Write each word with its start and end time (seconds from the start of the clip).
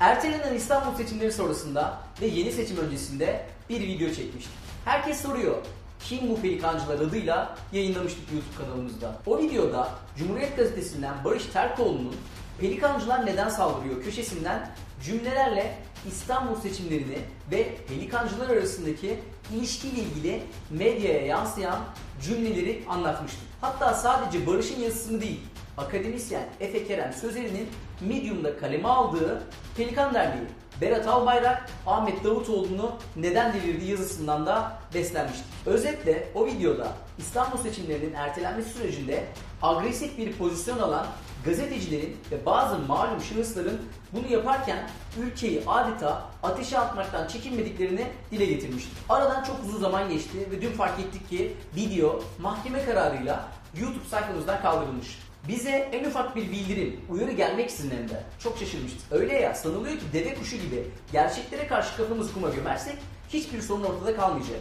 Ertelenen 0.00 0.54
İstanbul 0.54 0.96
seçimleri 0.96 1.32
sonrasında 1.32 2.00
ve 2.20 2.26
yeni 2.26 2.52
seçim 2.52 2.76
öncesinde 2.76 3.44
bir 3.68 3.80
video 3.80 4.08
çekmiştik. 4.08 4.52
Herkes 4.84 5.20
soruyor. 5.20 5.56
Kim 6.00 6.28
bu 6.28 6.40
pelikancılar 6.40 6.94
adıyla 6.94 7.56
yayınlamıştık 7.72 8.32
YouTube 8.32 8.64
kanalımızda. 8.64 9.18
O 9.26 9.38
videoda 9.38 9.88
Cumhuriyet 10.18 10.56
Gazetesi'nden 10.56 11.24
Barış 11.24 11.46
Terkoğlu'nun 11.46 12.16
Pelikancılar 12.60 13.26
neden 13.26 13.48
saldırıyor 13.48 14.02
köşesinden 14.02 14.70
cümlelerle 15.04 15.78
İstanbul 16.08 16.60
seçimlerini 16.60 17.18
ve 17.50 17.74
pelikancılar 17.88 18.48
arasındaki 18.48 19.18
ilişkiyle 19.54 20.00
ilgili 20.00 20.42
medyaya 20.70 21.26
yansıyan 21.26 21.78
cümleleri 22.22 22.82
anlatmıştık. 22.88 23.42
Hatta 23.60 23.94
sadece 23.94 24.46
Barış'ın 24.46 24.80
yazısını 24.80 25.20
değil, 25.20 25.40
akademisyen 25.78 26.48
Efe 26.60 26.86
Kerem 26.86 27.12
Sözeri'nin 27.12 27.68
Medium'da 28.00 28.58
kaleme 28.58 28.88
aldığı 28.88 29.42
Pelikan 29.76 30.14
Derneği, 30.14 30.46
Berat 30.80 31.06
Albayrak, 31.06 31.70
Ahmet 31.86 32.24
Davutoğlu'nu 32.24 32.92
neden 33.16 33.52
delirdi 33.52 33.84
yazısından 33.84 34.46
da 34.46 34.78
beslenmiştik. 34.94 35.44
Özetle 35.66 36.28
o 36.34 36.46
videoda 36.46 36.88
İstanbul 37.18 37.58
seçimlerinin 37.58 38.14
ertelenmesi 38.14 38.70
sürecinde 38.70 39.24
agresif 39.62 40.18
bir 40.18 40.32
pozisyon 40.32 40.78
alan 40.78 41.06
gazetecilerin 41.44 42.16
ve 42.32 42.46
bazı 42.46 42.78
malum 42.78 43.20
şahısların 43.20 43.80
bunu 44.12 44.32
yaparken 44.32 44.90
ülkeyi 45.22 45.62
adeta 45.66 46.22
ateşe 46.42 46.78
atmaktan 46.78 47.28
çekinmediklerini 47.28 48.06
dile 48.30 48.44
getirmişti. 48.44 48.90
Aradan 49.08 49.44
çok 49.44 49.56
uzun 49.64 49.80
zaman 49.80 50.08
geçti 50.08 50.48
ve 50.50 50.62
dün 50.62 50.72
fark 50.72 51.00
ettik 51.00 51.30
ki 51.30 51.56
video 51.76 52.22
mahkeme 52.38 52.84
kararıyla 52.84 53.48
YouTube 53.80 54.08
sayfamızdan 54.10 54.62
kaldırılmış. 54.62 55.18
Bize 55.48 55.88
en 55.92 56.04
ufak 56.04 56.36
bir 56.36 56.50
bildirim, 56.52 57.00
uyarı 57.08 57.32
gelmeksizin 57.32 57.90
hem. 57.90 58.06
Çok 58.38 58.58
şaşırmıştık. 58.58 59.12
Öyle 59.12 59.34
ya 59.34 59.54
sanılıyor 59.54 59.98
ki 59.98 60.04
deve 60.12 60.34
kuşu 60.34 60.56
gibi 60.56 60.90
gerçeklere 61.12 61.66
karşı 61.66 61.96
kafamızı 61.96 62.34
kuma 62.34 62.48
gömersek 62.48 62.96
hiçbir 63.28 63.60
sorun 63.60 63.82
ortada 63.84 64.16
kalmayacak. 64.16 64.60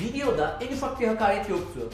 Videoda 0.00 0.58
en 0.60 0.72
ufak 0.72 1.00
bir 1.00 1.08
hakaret 1.08 1.48
yoktu. 1.48 1.90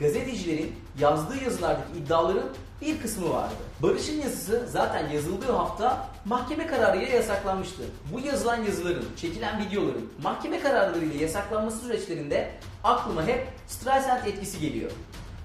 Gazetecilerin 0.00 0.76
yazdığı 0.98 1.44
yazılardaki 1.44 1.98
iddiaların 1.98 2.48
bir 2.80 3.00
kısmı 3.02 3.30
vardı. 3.30 3.54
Barış'ın 3.82 4.20
yazısı 4.20 4.68
zaten 4.72 5.08
yazıldığı 5.08 5.52
hafta 5.52 6.08
mahkeme 6.24 6.66
kararıyla 6.66 7.08
yasaklanmıştı. 7.08 7.82
Bu 8.12 8.20
yazılan 8.20 8.64
yazıların, 8.64 9.06
çekilen 9.16 9.66
videoların 9.66 10.12
mahkeme 10.22 10.60
kararlarıyla 10.60 11.20
yasaklanması 11.20 11.78
süreçlerinde 11.78 12.50
aklıma 12.84 13.26
hep 13.26 13.46
Streisand 13.66 14.26
etkisi 14.26 14.60
geliyor. 14.60 14.90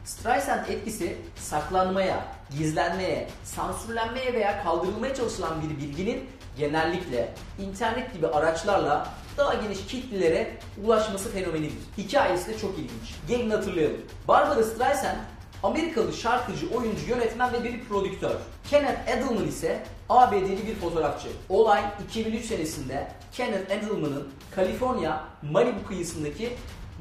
Streisand 0.06 0.68
etkisi 0.68 1.18
saklanmaya, 1.36 2.26
gizlenmeye, 2.58 3.28
sansürlenmeye 3.44 4.34
veya 4.34 4.64
kaldırılmaya 4.64 5.16
çalışılan 5.16 5.54
bir 5.62 5.78
bilginin 5.78 6.30
genellikle 6.58 7.34
internet 7.60 8.14
gibi 8.14 8.28
araçlarla 8.28 9.08
daha 9.38 9.54
geniş 9.54 9.86
kitlelere 9.86 10.58
ulaşması 10.84 11.32
fenomenidir. 11.32 11.78
Hikayesi 11.98 12.48
de 12.48 12.58
çok 12.58 12.72
ilginç. 12.80 13.16
Gelin 13.28 13.50
hatırlayalım. 13.50 14.02
Barbara 14.28 14.64
Streisand 14.64 15.18
Amerikalı 15.64 16.14
şarkıcı, 16.14 16.70
oyuncu, 16.70 17.10
yönetmen 17.10 17.54
ve 17.54 17.64
bir 17.64 17.84
prodüktör. 17.84 18.36
Kenneth 18.70 19.10
Edelman 19.10 19.48
ise 19.48 19.84
ABD'li 20.10 20.68
bir 20.68 20.76
fotoğrafçı. 20.76 21.28
Olay 21.50 21.84
2003 22.10 22.46
senesinde 22.46 23.08
Kenneth 23.32 23.72
Edelman'ın 23.72 24.30
Kaliforniya 24.56 25.24
Malibu 25.52 25.88
kıyısındaki 25.88 26.50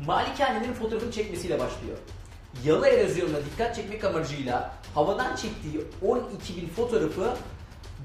malikanenin 0.06 0.72
fotoğrafını 0.72 1.12
çekmesiyle 1.12 1.54
başlıyor. 1.58 1.98
Yalı 2.64 2.88
erozyonuna 2.88 3.38
dikkat 3.52 3.76
çekmek 3.76 4.04
amacıyla 4.04 4.74
havadan 4.94 5.36
çektiği 5.36 5.84
12 6.02 6.56
bin 6.56 6.68
fotoğrafı 6.68 7.36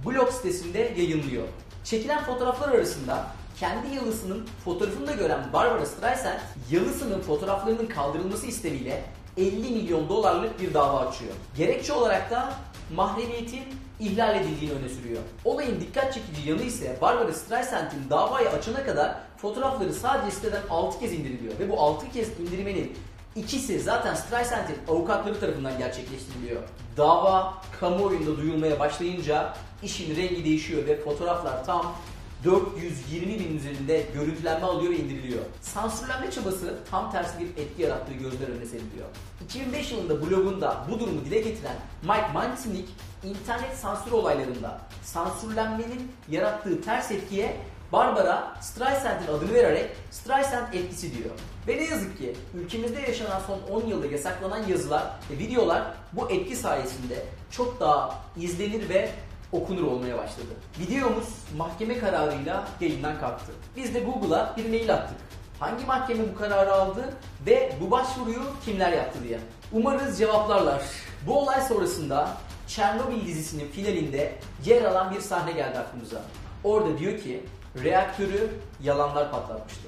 blog 0.05 0.31
sitesinde 0.31 0.79
yayınlıyor. 0.79 1.47
Çekilen 1.83 2.23
fotoğraflar 2.23 2.69
arasında 2.69 3.27
kendi 3.59 3.95
yalısının 3.95 4.47
fotoğrafını 4.65 5.07
da 5.07 5.11
gören 5.11 5.53
Barbara 5.53 5.85
Streisand, 5.85 6.39
yalısının 6.71 7.21
fotoğraflarının 7.21 7.87
kaldırılması 7.87 8.47
istemiyle 8.47 9.03
50 9.37 9.69
milyon 9.69 10.09
dolarlık 10.09 10.59
bir 10.59 10.73
dava 10.73 10.99
açıyor. 10.99 11.33
Gerekçe 11.57 11.93
olarak 11.93 12.31
da 12.31 12.53
mahremiyetin 12.95 13.63
ihlal 13.99 14.35
edildiğini 14.35 14.73
öne 14.73 14.89
sürüyor. 14.89 15.21
Olayın 15.45 15.81
dikkat 15.81 16.13
çekici 16.13 16.49
yanı 16.49 16.61
ise 16.61 16.97
Barbara 17.01 17.33
Streisand'in 17.33 18.09
davayı 18.09 18.49
açana 18.49 18.83
kadar 18.83 19.15
fotoğrafları 19.37 19.93
sadece 19.93 20.35
siteden 20.35 20.61
6 20.69 20.99
kez 20.99 21.13
indiriliyor 21.13 21.59
ve 21.59 21.69
bu 21.69 21.81
6 21.81 22.11
kez 22.11 22.39
indirmenin 22.39 22.97
İkisi 23.37 23.79
zaten 23.79 24.15
Streisand'in 24.15 24.93
avukatları 24.93 25.39
tarafından 25.39 25.77
gerçekleştiriliyor. 25.77 26.61
Dava 26.97 27.53
kamuoyunda 27.79 28.37
duyulmaya 28.37 28.79
başlayınca 28.79 29.53
işin 29.83 30.15
rengi 30.15 30.45
değişiyor 30.45 30.87
ve 30.87 31.01
fotoğraflar 31.01 31.65
tam 31.65 31.95
420 32.43 33.39
bin 33.39 33.57
üzerinde 33.57 34.05
görüntülenme 34.13 34.65
alıyor 34.65 34.91
ve 34.91 34.97
indiriliyor. 34.97 35.41
Sansürlenme 35.61 36.31
çabası 36.31 36.77
tam 36.91 37.11
tersi 37.11 37.39
bir 37.39 37.61
etki 37.63 37.81
yarattığı 37.81 38.13
gözler 38.13 38.47
önüne 38.47 38.65
seriliyor. 38.65 39.07
2005 39.45 39.91
yılında 39.91 40.21
blogunda 40.21 40.85
bu 40.91 40.99
durumu 40.99 41.25
dile 41.25 41.39
getiren 41.39 41.75
Mike 42.01 42.31
Mantinik, 42.33 42.89
internet 43.23 43.77
sansür 43.77 44.11
olaylarında 44.11 44.81
sansürlenmenin 45.03 46.11
yarattığı 46.29 46.81
ters 46.81 47.11
etkiye 47.11 47.57
Barbara 47.91 48.57
Streisand'in 48.61 49.27
adını 49.27 49.53
vererek 49.53 49.89
Streisand 50.11 50.73
etkisi 50.73 51.17
diyor. 51.17 51.35
Ve 51.67 51.77
ne 51.77 51.83
yazık 51.83 52.17
ki 52.17 52.35
ülkemizde 52.53 53.01
yaşanan 53.01 53.41
son 53.47 53.81
10 53.81 53.87
yılda 53.87 54.07
yasaklanan 54.07 54.67
yazılar 54.67 55.03
ve 55.31 55.39
videolar 55.39 55.83
bu 56.13 56.31
etki 56.31 56.55
sayesinde 56.55 57.25
çok 57.51 57.79
daha 57.79 58.15
izlenir 58.37 58.89
ve 58.89 59.11
okunur 59.51 59.83
olmaya 59.83 60.17
başladı. 60.17 60.47
Videomuz 60.79 61.27
mahkeme 61.57 61.99
kararıyla 61.99 62.67
yayından 62.81 63.19
kalktı. 63.19 63.51
Biz 63.75 63.93
de 63.93 63.99
Google'a 63.99 64.53
bir 64.57 64.69
mail 64.69 64.93
attık. 64.93 65.17
Hangi 65.59 65.85
mahkeme 65.85 66.23
bu 66.33 66.37
kararı 66.37 66.73
aldı 66.73 67.13
ve 67.45 67.75
bu 67.81 67.91
başvuruyu 67.91 68.41
kimler 68.65 68.91
yaptı 68.91 69.19
diye. 69.23 69.39
Umarız 69.71 70.17
cevaplarlar. 70.17 70.81
Bu 71.27 71.39
olay 71.39 71.61
sonrasında 71.61 72.37
Çernobil 72.67 73.25
dizisinin 73.25 73.71
finalinde 73.71 74.35
yer 74.65 74.85
alan 74.85 75.15
bir 75.15 75.21
sahne 75.21 75.51
geldi 75.51 75.79
aklımıza. 75.79 76.21
Orada 76.63 76.97
diyor 76.97 77.19
ki 77.19 77.45
reaktörü 77.83 78.49
yalanlar 78.83 79.31
patlatmıştı. 79.31 79.87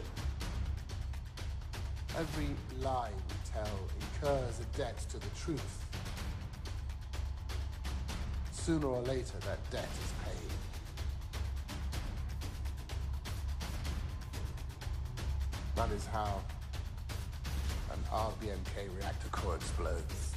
Every 2.15 2.47
lie 2.83 3.13
we 3.29 3.53
tell 3.53 3.71
incurs 3.95 4.59
a 4.59 4.77
debt 4.77 5.11
to 5.11 5.19
the 5.19 5.45
truth. 5.45 5.69
Sooner 8.69 8.85
or 8.85 9.01
later, 9.01 9.33
that 9.47 9.57
debt 9.71 9.89
is 10.05 10.13
paid. 10.23 10.51
That 15.75 15.89
is 15.89 16.05
how 16.05 16.39
an 17.91 17.99
RBMK 18.11 18.95
reactor 18.95 19.29
core 19.29 19.55
explodes. 19.55 20.35